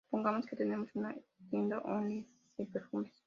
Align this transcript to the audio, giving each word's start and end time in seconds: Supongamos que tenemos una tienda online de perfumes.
Supongamos 0.05 0.45
que 0.45 0.55
tenemos 0.55 0.89
una 0.95 1.15
tienda 1.49 1.79
online 1.79 2.25
de 2.57 2.65
perfumes. 2.65 3.13